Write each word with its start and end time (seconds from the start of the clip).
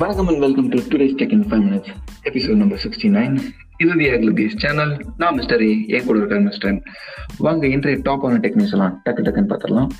வணக்கம் 0.00 0.28
and 0.28 0.38
welcome 0.38 0.68
to 0.68 0.78
today's 0.90 1.16
tech 1.20 1.32
in 1.36 1.44
five 1.48 1.62
minutes 1.64 1.90
episode 2.28 2.58
number 2.60 2.80
sixty 2.84 3.08
nine 3.16 3.34
இது 3.76 3.96
the 4.00 4.06
அக்லிபிஸ் 4.10 4.54
channel 4.56 4.92
நான் 5.16 5.34
mister 5.34 5.62
A 5.62 5.72
ஏ 5.90 5.98
கூட 6.04 6.18
இருக்க 6.18 6.38
mister 6.40 6.78
வாங்க 7.38 7.66
இன்றைய 7.66 7.98
டாப் 8.02 8.24
ஆன 8.26 8.38
டெக் 8.38 8.54
நியூஸ் 8.54 8.72
எல்லாம் 8.72 8.94
டக்கு 9.04 9.24
டக்குன்னு 9.26 9.50
பார்த்துடலாம். 9.52 9.90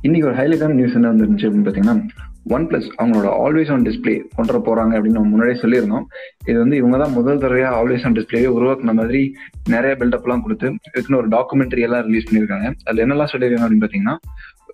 இன்னைக்கு 0.00 0.28
ஒரு 0.28 0.36
ஹைலைட்டான 0.40 0.76
நியூஸ் 0.80 0.94
என்ன 0.94 1.12
வந்துருந்துச்சு 1.12 1.46
அப்படின்னு 1.48 1.66
பார்த்தீங்கன்னா 1.68 1.96
ஒன் 2.44 2.66
பிளஸ் 2.66 2.88
அவங்களோட 3.00 3.28
ஆல்வேஸ் 3.44 3.72
ஆன் 3.72 3.82
டிஸ்பிளே 3.82 4.14
கொண்டு 4.36 4.52
வர 4.52 4.60
போறாங்க 4.68 4.92
அப்படின்னு 4.98 5.18
நம்ம 5.18 5.28
முன்னாடியே 5.28 5.58
சொல்லியிருந்தோம். 5.60 6.06
இது 6.46 6.58
வந்து 6.58 6.76
இவங்க 6.76 6.96
தான் 6.98 7.12
முதல் 7.12 7.38
தடவையாக 7.38 7.76
ஆல்வேஸ் 7.80 8.04
ஆன் 8.04 8.12
டிஸ்பிளேவே 8.12 8.48
உருவாக்குன 8.58 8.94
மாதிரி 9.00 9.22
நிறைய 9.68 9.96
பில்டப்லாம் 9.98 10.42
கொடுத்து 10.42 10.70
இதுக்குன்னு 10.92 11.20
ஒரு 11.22 11.28
டாக்குமெண்ட்ரி 11.28 11.80
எல்லாம் 11.80 12.04
ரிலீஸ் 12.08 12.28
பண்ணியிருக்காங்க. 12.30 12.68
அதுல 12.84 13.06
என்னெல்லாம் 13.06 13.32
சொல்லியிருக்காங்க 13.34 13.68
அப்படின்னு 13.68 13.84
பார்த்தீங்கன்னா 13.86 14.16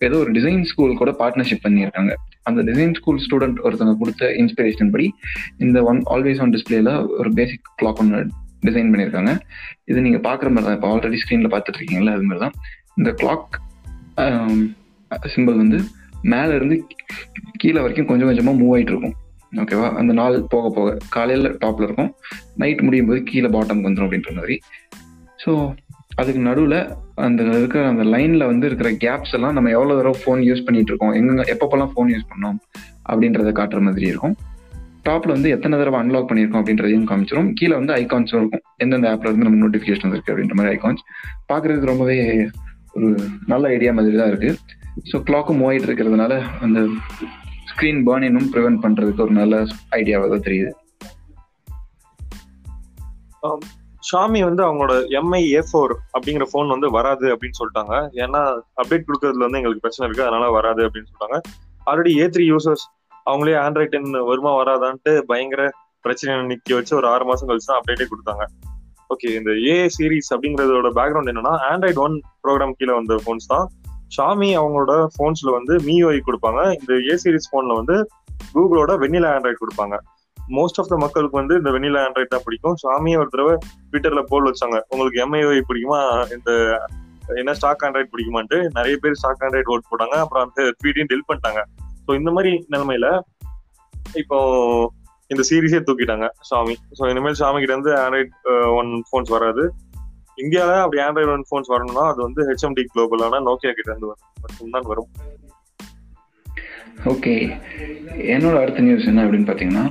ஏதோ 0.06 0.16
ஒரு 0.22 0.30
டிசைன் 0.36 0.64
ஸ்கூல் 0.70 0.98
கூட 1.00 1.10
பார்ட்னர்ஷிப் 1.20 1.64
பண்ணியிருக்காங்க. 1.66 2.12
அந்த 2.48 2.60
டிசைன் 2.68 2.94
ஸ்கூல் 2.98 3.22
ஸ்டூடெண்ட் 3.24 3.58
ஒருத்தவங்க 3.66 3.96
கொடுத்த 4.02 4.30
இன்ஸ்பிரேஷன் 4.42 4.92
படி 4.94 5.06
இந்த 5.64 5.78
ஒன் 5.90 6.00
ஆல்வேஸ் 6.14 6.40
ஆன் 6.44 6.52
டிஸ்பிளேல 6.56 6.92
ஒரு 7.20 7.32
பேசிக் 7.38 7.70
கிளாக் 7.82 8.00
ஒன்று 8.04 8.20
டிசைன் 8.66 8.90
பண்ணியிருக்காங்க. 8.92 9.32
இது 9.90 9.98
நீங்க 10.06 10.20
பாக்குற 10.28 10.48
மாதிரி 10.54 10.68
தான். 10.68 10.76
இப்போ 10.78 10.88
ஆல்ரெடி 10.92 11.20
ஸ்க்ரீன்ல 11.22 11.50
பார்த்துட்டு 11.54 11.80
இருக்கீங்களா 11.80 12.14
அது 12.18 12.26
மாதிரி 12.30 12.42
தான். 12.46 12.56
இந்த 12.98 13.10
கிளாக் 13.22 13.56
சிம்பிள் 15.34 15.62
வந்து 15.62 15.78
மேல 16.32 16.48
இருந்து 16.58 16.76
கீழே 17.62 17.80
வரைக்கும் 17.84 18.08
கொஞ்சம் 18.10 18.28
கொஞ்சமா 18.30 18.54
மூவ் 18.60 18.72
ஆயிட்டு 18.76 18.92
இருக்கும். 18.94 19.16
ஓகேவா 19.62 19.88
அந்த 20.00 20.12
நாள் 20.20 20.34
போக 20.52 20.70
போக 20.76 20.88
காலையில 21.14 21.50
டாப்ல 21.62 21.86
இருக்கும். 21.88 22.10
நைட் 22.62 22.82
முடியும் 22.86 23.08
போது 23.10 23.20
கீழே 23.30 23.48
பாட்டம் 23.54 23.84
வந்துடும் 23.84 24.06
அப்படின்ற 24.06 24.32
மாதிரி. 24.38 24.56
ஸோ 25.42 25.52
அதுக்கு 26.20 26.40
நடுவில் 26.40 26.78
அந்த 27.14 27.42
இருக்கிற 27.42 27.88
அந்த 27.88 28.04
லைனில் 28.04 28.46
வந்து 28.46 28.66
இருக்கிற 28.66 28.90
கேப்ஸ் 29.04 29.32
எல்லாம் 29.32 29.52
நம்ம 29.52 29.70
எவ்வளோ 29.70 29.96
தடவை 29.96 30.16
ஃபோன் 30.22 30.40
யூஸ் 30.48 30.64
பண்ணிட்டு 30.64 30.90
இருக்கோம்? 30.92 31.12
எங்கெங்க 31.12 31.44
எப்பப்பெல்லாம் 31.54 31.92
ஃபோன் 31.94 32.10
யூஸ் 32.14 32.28
பண்ணோம்? 32.30 32.56
அப்படின்றத 33.10 33.52
காட்டுற 33.52 33.80
மாதிரி 33.80 34.06
இருக்கும். 34.06 34.36
டாப்ல 35.08 35.26
வந்து 35.26 35.50
எத்தனை 35.50 35.78
தடவை 35.78 35.98
அன்லாக் 36.00 36.28
பண்ணியிருக்கோம் 36.30 36.60
அப்படின்றதையும் 36.62 37.06
காமிச்சிரும். 37.10 37.50
கீழே 37.52 37.74
வந்து 37.74 37.94
ஐகான்ஸும் 37.94 38.40
இருக்கும். 38.40 38.64
எந்தெந்த 38.76 39.08
ஆப்ல 39.12 39.30
இருந்து 39.30 39.46
நம்ம 39.48 39.60
நோட்டிஃபிகேஷன் 39.64 40.12
இருக்கு 40.14 40.32
அப்படின்ற 40.32 40.56
மாதிரி 40.60 40.72
ஐகான்ஸ் 40.76 41.04
பார்க்கறதுக்கு 41.52 41.92
ரொம்பவே 41.92 42.18
ஒரு 42.92 43.08
நல்ல 43.46 43.68
ஐடியா 43.68 43.92
மாதிரி 43.92 44.16
தான் 44.16 44.32
இருக்கு. 44.34 44.50
ஸோ 45.12 45.16
கிளாக்கும் 45.28 45.60
மூவாயிட்டு 45.60 45.88
இருக்கிறதுனால 45.88 46.42
அந்த 46.60 46.80
ஸ்க்ரீன் 47.70 48.00
பேர்னினும் 48.08 48.48
ப்ரிவென்ட் 48.54 48.82
பண்றதுக்கு 48.82 49.24
ஒரு 49.26 49.34
நல்ல 49.40 49.56
ஐடியாவாக 49.90 50.30
தான் 50.30 50.46
தெரியுது. 50.48 50.72
ஷாமி 54.10 54.40
வந்து 54.48 54.62
அவங்களோட 54.66 54.92
எம்ஐ 55.20 55.40
ஏ 55.54 55.60
ஃபோர் 55.70 55.92
அப்படிங்கிற 56.16 56.44
ஃபோன் 56.52 56.68
வந்து 56.74 56.90
வராது 56.90 57.26
அப்படின்னு 57.34 57.58
சொல்லிட்டாங்க. 57.60 57.94
ஏன்னா 58.24 58.40
அப்டேட் 58.80 59.06
கொடுக்கறதுல 59.08 59.46
வந்து 59.46 59.60
எங்களுக்கு 59.60 59.84
பிரச்சனை 59.86 60.06
இருக்கு 60.08 60.26
அதனால 60.28 60.50
வராது 60.50 60.82
அப்படின்னு 60.86 61.08
சொல்லிட்டாங்க. 61.10 61.38
ஆல்ரெடி 61.90 62.12
ஏ 62.20 62.26
த்ரீ 62.26 62.46
யூசர்ஸ் 62.52 62.84
அவங்களே 63.30 63.56
ஆண்ட்ராய்ட் 63.64 63.94
டென் 63.94 64.10
வருமா 64.30 64.52
வராதான்ட்டு 64.60 65.12
பயங்கர 65.32 65.62
பிரச்சனை 66.04 66.34
நிக்க 66.50 66.74
வச்சு 66.74 66.92
ஒரு 66.96 67.06
ஆறு 67.12 67.24
மாசம் 67.24 67.48
கழிச்சு 67.48 67.70
தான் 67.70 67.80
அப்டேட்டே 67.80 68.06
கொடுத்தாங்க. 68.10 68.44
ஓகே 69.14 69.28
இந்த 69.38 69.50
ஏ 69.66 69.74
சீரிஸ் 69.96 70.30
அப்படிங்கறதோட 70.34 70.88
பேக்ரவுண்ட் 70.98 71.30
என்னன்னா 71.32 71.54
ஆண்ட்ராய்ட் 71.70 72.00
ஒன் 72.06 72.16
ப்ரோக்ராம் 72.44 72.74
கீழே 72.78 72.92
வந்த 72.98 73.14
ஃபோன்ஸ் 73.24 73.50
தான். 73.52 73.66
ஷாமி 74.16 74.50
அவங்களோட 74.60 74.92
ஃபோன்ஸ்ல 75.14 75.50
வந்து 75.58 75.74
மிஓஐ 75.86 76.18
கொடுப்பாங்க. 76.28 76.60
இந்த 76.78 76.92
ஏ 77.10 77.16
சீரிஸ் 77.22 77.48
ஃபோன்ல 77.50 77.74
வந்து 77.80 77.96
கூகுளோட 78.54 78.92
வெண்ணிலா 79.04 79.30
ஆண்ட்ராய்ட் 79.36 79.62
கொடுப்பாங்க. 79.64 79.96
மோஸ்ட் 80.56 80.78
ஆஃப் 80.80 80.90
த 80.92 80.96
மக்களுக்கு 81.04 81.40
வந்து 81.40 81.54
இந்த 81.60 81.70
வெண்ணிலா 81.74 82.02
ஆண்ட்ராய்ட் 82.06 82.32
தான் 82.34 82.44
பிடிக்கும். 82.44 82.76
சாமியை 82.84 83.16
ஒரு 83.22 83.30
தடவை 83.34 83.54
ட்விட்டர்ல 83.90 84.22
போல் 84.30 84.48
வச்சாங்க. 84.50 84.78
உங்களுக்கு 84.92 85.20
எம்ஐஓஐ 85.24 85.60
பிடிக்குமா? 85.70 86.00
இந்த 86.36 86.50
என்ன 87.40 87.54
ஸ்டாக் 87.58 87.82
ஆண்ட்ராய்ட் 87.86 88.12
பிடிக்குமான்ட்டு? 88.12 88.58
நிறைய 88.76 88.96
பேர் 89.02 89.18
ஸ்டாக் 89.22 89.42
ஆண்ட்ராய்ட் 89.46 89.72
ஓட் 89.74 89.88
போட்டாங்க. 89.90 90.16
அப்புறம் 90.24 90.44
அந்த 90.46 90.62
ட்வீட்டையும் 90.78 91.10
டெல் 91.12 91.26
பண்ணிட்டாங்க. 91.30 91.62
ஸோ 92.06 92.14
இந்த 92.20 92.30
மாதிரி 92.36 92.52
நிலைமையில 92.74 93.08
இப்போ 94.22 94.38
இந்த 95.32 95.42
சீரீஸே 95.48 95.80
தூக்கிட்டாங்க 95.88 96.26
சாமி. 96.50 96.74
ஸோ 96.98 97.10
இனிமேல் 97.10 97.38
சாமி 97.42 97.58
கிட்ட 97.62 97.74
இருந்து 97.76 97.92
ஆண்ட்ராய்ட் 98.04 98.32
ஒன் 98.78 98.90
ஃபோன்ஸ் 99.08 99.32
வராது. 99.36 99.64
இந்தியாவில் 100.44 100.82
அப்படி 100.84 101.00
ஆண்ட்ராய்டு 101.06 101.32
ஒன் 101.34 101.44
ஃபோன்ஸ் 101.48 101.70
வரணும்னா 101.74 102.04
அது 102.12 102.20
வந்து 102.26 102.40
ஹெச்எம்டி 102.48 102.82
குளோபலான 102.92 103.40
நோக்கியா 103.48 103.72
கிட்ட 103.78 103.90
இருந்து 103.92 104.08
மட்டும்தான் 104.44 104.88
வரும். 104.92 105.10
ஓகே 107.12 107.34
என்னோட 108.34 108.54
அடுத்த 108.62 108.84
நியூஸ் 108.86 109.08
என்ன 109.10 109.24
அப்படின்னு 109.24 109.48
பார்த்தீங்கன்னா 109.48 109.84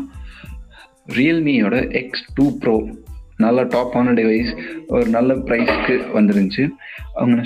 ரியல்மியோட 1.07 1.75
எக்ஸ் 1.91 2.25
டூ 2.33 2.45
ப்ரோ 2.57 2.75
நல்ல 3.37 3.63
டாப்பான 3.63 4.13
டிவைஸ் 4.19 4.51
ஒரு 4.87 5.05
நல்ல 5.15 5.33
ப்ரைஸ்க்கு 5.47 5.95
வந்துருந்துச்சு. 6.13 6.63
அவங்க 7.13 7.43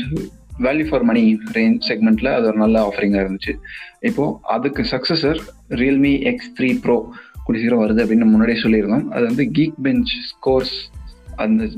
வேல்யூ 0.59 0.87
ஃபார் 0.89 1.03
மணி 1.03 1.23
ரேஞ்ச் 1.53 1.79
செக்மெண்ட்டில் 1.87 2.35
அது 2.35 2.45
ஒரு 2.45 2.57
நல்ல 2.57 2.77
ஆஃபரிங்காக 2.87 3.23
இருந்துச்சு. 3.25 3.53
இப்போது 3.99 4.35
அதுக்கு 4.55 4.81
successor 4.91 5.39
Realme 5.69 6.13
X 6.31 6.51
three 6.59 6.69
pro 6.81 6.97
கூடிய 7.43 7.61
சீக்கிரம் 7.63 7.83
வருது 7.83 8.01
அப்படின்னு 8.03 8.31
முன்னாடியே 8.33 8.61
சொல்லியிருந்தோம். 8.61 9.05
அது 9.07 9.23
வந்து 9.25 9.45
கீக் 9.57 9.79
பெஞ்ச் 9.81 10.11
ஸ்கோர்ஸ் 10.31 10.75
அந்த 11.35 11.69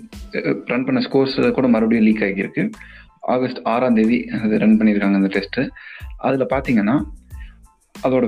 ரன் 0.65 0.85
பண்ண 0.85 0.99
ஸ்கோர்ஸ் 0.99 1.35
கூட 1.51 1.67
மறுபடியும் 1.67 2.07
லீக் 2.07 2.23
ஆகியிருக்கு. 2.27 2.63
ஆகஸ்ட் 3.33 3.59
ஆறாம் 3.63 3.93
தேதி 3.93 4.17
அது 4.43 4.59
ரன் 4.59 4.77
பண்ணியிருக்காங்க 4.79 5.19
அந்த 5.21 5.31
டெஸ்ட்டு 5.35 5.67
அதில் 6.17 6.51
பார்த்தீங்கன்னா 6.53 6.95
அதோட 7.95 8.25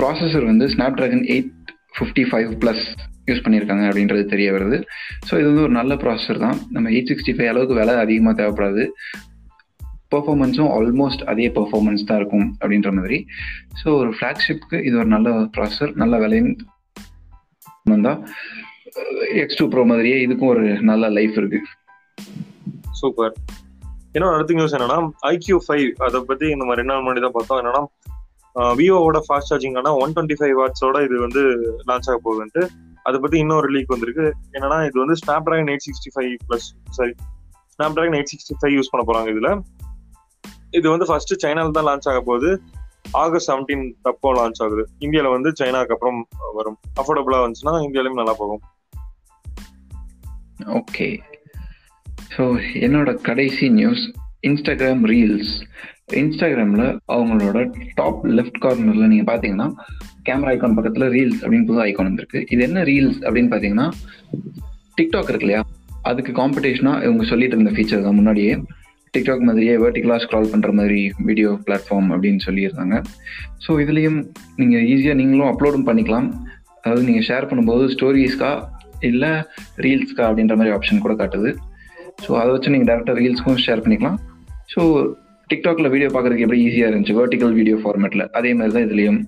ப்ராசஸர் 0.00 0.44
வந்து 0.44 0.66
Snapdragon 0.98 1.24
eight 1.34 1.52
fifty 1.98 2.24
five 2.30 2.50
plus 2.64 2.84
use 3.28 3.42
பண்ணியிருக்காங்க 3.44 3.84
அப்படின்றது 3.88 4.22
தெரிய 4.34 4.48
வருது. 4.56 4.76
ஸோ 5.28 5.32
இது 5.40 5.48
வந்து 5.50 5.64
ஒரு 5.68 5.74
நல்ல 5.78 5.94
ப்ராசஸர் 6.02 6.44
தான். 6.44 6.58
நம்ம 6.74 6.90
எயிட் 6.94 7.10
சிக்ஸ்டி 7.12 7.32
ஃபைவ் 7.36 7.50
அளவுக்கு 7.52 7.78
விலை 7.80 7.96
அதிகமாக 8.04 8.36
தேவைப்படாது. 8.40 8.84
பர்ஃபார்மன்ஸும் 10.14 10.70
ஆல்மோஸ்ட் 10.76 11.22
அதே 11.30 11.46
பர்ஃபார்மன்ஸ் 11.56 12.06
தான் 12.08 12.18
இருக்கும் 12.20 12.46
அப்படின்ற 12.60 12.90
மாதிரி. 12.98 13.18
ஸோ 13.80 13.88
ஒரு 14.02 14.10
ஃப்ளாக்ஷிப்க்கு 14.16 14.78
இது 14.88 14.96
ஒரு 15.02 15.10
நல்ல 15.14 15.30
ப்ராசஸர் 15.56 15.92
நல்ல 16.02 16.16
விலையும் 16.24 16.52
வந்தால் 17.92 18.20
எக்ஸ் 19.42 19.58
டூ 19.58 19.66
ப்ரோ 19.72 19.82
மாதிரியே 19.90 20.16
இதுக்கும் 20.26 20.52
ஒரு 20.54 20.64
நல்ல 20.90 21.10
லைஃப் 21.18 21.36
இருக்கு. 21.40 21.60
சூப்பர் 23.00 23.34
ஏன்னா 24.16 24.28
அடுத்த 24.34 24.54
நியூஸ் 24.58 24.74
என்னன்னா 24.76 24.98
ஐக்யூ 25.34 25.56
ஃபைவ் 25.66 25.88
அதை 26.06 26.20
பத்தி 26.30 26.46
நம்ம 26.60 26.74
ரெண்டு 26.78 26.90
நாள் 26.92 27.02
முன்னாடி 27.04 27.22
தான் 27.26 27.36
பார்த்தோம். 27.36 27.60
என்னன்னா 27.62 27.82
விவோவோட 28.80 29.18
ஃபாஸ்ட் 29.26 29.50
சார்ஜிங் 29.50 29.76
ஆனால் 29.80 29.96
ஒன் 30.02 30.12
டுவெண்ட்டி 30.12 30.36
ஃபைவ் 30.40 30.54
வாட்ஸோட 30.60 30.98
இது 31.06 31.16
வந்து 31.20 31.42
லான்ச் 31.88 32.08
ஆக 32.10 32.18
போகுதுன்ட்டு. 32.24 32.62
அதை 33.02 33.20
பற்றி 33.20 33.38
இன்னொரு 33.38 33.68
லீக் 33.68 33.92
வந்திருக்கு. 33.94 34.26
என்னன்னா 34.52 34.78
இது 34.88 34.96
வந்து 35.04 35.16
Snapdragon 35.48 35.70
eight 35.72 35.86
sixty 35.86 36.12
five 36.14 36.32
plus 36.48 36.66
sorry 36.90 37.14
Snapdragon 37.96 38.16
eight 38.18 38.30
sixty 38.32 38.56
five 38.60 38.74
use 38.76 38.90
பண்ண 38.92 39.02
போகிறாங்க 39.08 39.30
இதில். 39.34 39.50
இது 40.70 40.86
வந்து 40.90 41.06
ஃபர்ஸ்ட் 41.06 41.46
சைனால 41.46 41.70
தான் 41.70 41.88
லான்ச் 41.90 42.08
ஆக 42.12 42.20
போகுது. 42.20 42.50
ஆகஸ்ட் 43.12 43.50
செவன்டீன் 43.50 43.84
அப்போ 44.02 44.32
லான்ச் 44.38 44.62
ஆகுது. 44.64 44.82
இந்தியாவில் 44.98 45.34
வந்து 45.36 45.52
சைனாக்கு 45.60 45.94
அப்புறம் 45.96 46.18
வரும். 46.58 46.78
அஃபோர்டபுளாக 47.00 47.44
வந்துச்சுன்னா 47.44 47.74
இந்தியாலையும் 47.86 48.20
நல்லா 48.22 48.34
போகும். 48.38 48.62
ஓகே 50.80 51.06
ஸோ 52.34 52.44
என்னோட 52.86 53.10
கடைசி 53.28 53.66
நியூஸ் 53.68 54.02
இன்ஸ்டாகிராம் 54.44 55.02
ரீல்ஸ் 55.10 55.52
இன்ஸ்டாகிராமில் 56.20 56.86
அவங்களோட 57.14 57.58
டாப் 57.98 58.20
லெஃப்ட் 58.36 58.60
கார்னரில் 58.64 59.10
நீங்கள் 59.12 59.28
பார்த்தீங்கன்னா 59.30 59.68
கேமரா 60.26 60.50
ஐக்கான் 60.52 60.76
பக்கத்தில் 60.78 61.06
ரீல்ஸ் 61.16 61.40
அப்படின்னு 61.44 61.68
புது 61.70 61.80
ஐக்கான் 61.86 62.08
வந்திருக்கு. 62.10 62.40
இது 62.52 62.62
என்ன 62.68 62.82
ரீல்ஸ் 62.90 63.18
அப்படின்னு 63.26 63.50
பார்த்தீங்கன்னா 63.52 63.88
டிக்டாக் 64.98 65.30
இருக்கு 65.32 65.46
இல்லையா? 65.46 65.62
அதுக்கு 66.10 66.32
காம்படிஷனாக 66.40 67.04
இவங்க 67.06 67.24
சொல்லிட்டு 67.32 67.56
இருந்த 67.56 67.72
ஃபீச்சர் 67.76 68.04
தான். 68.06 68.18
முன்னாடியே 68.20 68.52
டிக்டாக் 69.14 69.46
மாதிரியே 69.48 69.74
வேர்டிகலாக 69.82 70.22
ஸ்க்ரால் 70.24 70.50
பண்ணுற 70.52 70.70
மாதிரி 70.80 71.00
வீடியோ 71.28 71.50
பிளாட்ஃபார்ம் 71.66 72.10
அப்படின்னு 72.14 72.42
சொல்லியிருந்தாங்க. 72.48 72.96
ஸோ 73.64 73.80
இதுலேயும் 73.84 74.18
நீங்கள் 74.60 74.84
ஈஸியாக 74.92 75.20
நீங்களும் 75.20 75.50
அப்லோடும் 75.52 75.88
பண்ணிக்கலாம். 75.88 76.28
அதாவது 76.82 77.04
நீங்கள் 77.08 77.26
ஷேர் 77.30 77.48
பண்ணும்போது 77.50 77.86
ஸ்டோரிஸ்க்கா 77.94 78.52
இல்லை 79.10 79.32
ரீல்ஸ்க்கா 79.86 80.24
அப்படின்ற 80.28 80.54
மாதிரி 80.60 80.74
ஆப்ஷன் 80.76 81.04
கூட 81.06 81.14
காட்டுது. 81.22 81.50
ஸோ 82.24 82.30
அதை 82.40 82.50
வச்சு 82.54 82.72
நீங்கள் 82.74 82.88
டேரெக்டாக 82.90 83.16
ரீல்ஸ்க்கும் 83.20 83.60
ஷேர் 83.64 83.82
பண்ணிக்கலாம். 83.84 84.18
ஸோ 84.72 84.80
டிக்டாக்ல 85.50 85.88
வீடியோ 85.94 86.08
பார்க்கறதுக்கு 86.14 86.46
எப்படி 86.46 86.60
ஈஸியாக 86.66 86.90
இருந்துச்சு? 86.90 87.14
வெர்டிகல் 87.20 87.54
வீடியோ 87.58 87.76
ஃபார்மேட்டில் 87.82 88.24
அதே 88.38 88.50
மாதிரி 88.58 88.74
தான் 88.76 88.86
இதுலேயும் 88.88 89.20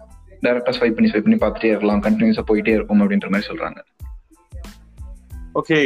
டேரெக்டாக 0.45 0.75
ஸ்வைப் 0.79 0.97
பண்ணி 0.97 1.11
ஸ்வைப் 1.13 1.27
பண்ணி 1.27 1.39
பார்த்துட்டே 1.45 1.71
இருக்கலாம். 1.73 2.03
கண்டினியூஸாக 2.07 2.45
போயிட்டே 2.51 2.75
இருக்கும் 2.79 3.03
அப்படின்ற 3.05 3.31
மாதிரி 3.35 3.49
சொல்கிறாங்க 3.51 3.79
ஓகே 5.61 5.79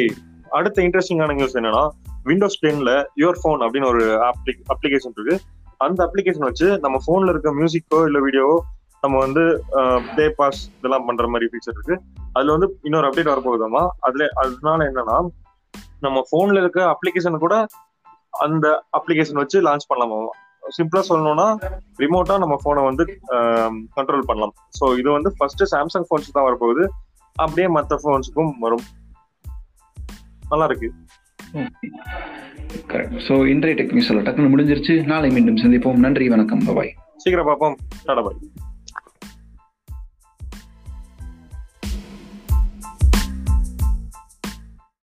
அடுத்த 0.58 0.78
இன்ட்ரெஸ்டிங்கான 0.86 1.34
நியூஸ் 1.38 1.56
என்னன்னா 1.60 1.84
விண்டோஸ் 2.30 2.58
டென்ல 2.64 2.90
யுவர் 3.22 3.38
ஃபோன் 3.42 3.62
அப்படின்னு 3.66 3.88
ஒரு 3.92 4.02
அப்ளிகேஷன் 4.74 5.14
இருக்கு. 5.16 5.36
அந்த 5.84 6.00
அப்ளிகேஷன் 6.06 6.48
வச்சு 6.48 6.66
நம்ம 6.84 6.96
ஃபோன்ல 7.04 7.32
இருக்க 7.34 7.50
மியூசிக்கோ 7.60 8.00
இல்லை 8.08 8.20
வீடியோவோ 8.26 8.56
நம்ம 9.04 9.16
வந்து 9.24 9.42
ப்ளே 10.12 10.26
பாஸ் 10.38 10.60
இதெல்லாம் 10.78 11.06
பண்ற 11.08 11.24
மாதிரி 11.32 11.48
ஃபீச்சர் 11.52 11.76
இருக்கு. 11.78 11.96
அதுல 12.36 12.52
வந்து 12.56 12.68
இன்னொரு 12.88 13.08
அப்டேட் 13.08 13.32
வரப்போகுதாமா 13.32 13.82
அதுல 14.08 14.28
அதனால 14.42 14.78
என்னன்னா 14.90 15.16
நம்ம 16.06 16.18
போன்ல 16.32 16.62
இருக்க 16.62 16.80
அப்ளிகேஷன் 16.94 17.44
கூட 17.44 17.56
அந்த 18.44 18.66
அப்ளிகேஷன் 18.98 19.40
வச்சு 19.42 19.58
லான்ச் 19.66 19.88
பண்ணலாமா. 19.90 20.18
சிம்பிளா 20.76 21.02
சொல்லணும்னா 21.08 21.46
ரிமோட்டா 22.02 22.34
நம்ம 22.42 22.54
போனை 22.64 22.82
வந்து 22.88 23.04
கண்ட்ரோல் 23.96 24.28
பண்ணலாம். 24.30 24.54
ஸோ 24.78 24.84
இது 25.00 25.08
வந்து 25.16 25.30
ஃபர்ஸ்ட் 25.38 25.64
சாம்சங் 25.72 26.06
போன்ஸ் 26.10 26.36
தான் 26.36 26.46
வரப்போகுது. 26.48 26.84
அப்படியே 27.36 27.68
மற்ற 27.76 27.98
போன்ஸுக்கும் 28.04 28.52
வரும். 28.64 28.84
நல்லா 30.52 30.68
இருக்கு. 30.70 30.90
கரெக்ட் 32.92 33.16
ஸோ 33.28 33.34
இன்றைய 33.54 33.74
டெக்னிக்ஸ் 33.80 34.12
டக்குன்னு 34.26 34.52
முடிஞ்சிருச்சு. 34.54 34.96
நாளை 35.12 35.30
மீண்டும் 35.36 35.62
சந்திப்போம். 35.64 36.02
நன்றி 36.06 36.28
வணக்கம். 36.34 36.64
பாய் 36.78 36.92
சீக்கிரம் 37.24 37.50
பார்ப்போம். 37.50 37.76
டாடா 38.06 38.22
பாய் 38.28 38.38